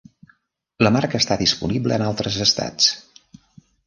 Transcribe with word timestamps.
La 0.85 0.91
marca 0.95 1.19
està 1.23 1.37
disponible 1.41 1.97
en 1.99 2.05
altres 2.07 2.39
estats. 2.47 2.89